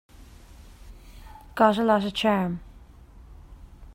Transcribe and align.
Got 1.53 1.77
a 1.77 1.83
lot 1.83 2.03
of 2.05 2.15
charm. 2.15 2.61